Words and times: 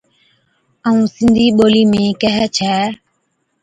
ائُون 0.87 0.99
سِنڌِي 1.13 1.47
ٻولِي 1.57 1.83
۾ 1.91 2.03
ڪيھي 2.21 2.45
ڇَي 2.55 2.75